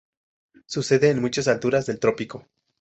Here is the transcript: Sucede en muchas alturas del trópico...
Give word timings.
Sucede 0.65 1.11
en 1.11 1.21
muchas 1.21 1.47
alturas 1.47 1.85
del 1.85 1.99
trópico... 1.99 2.47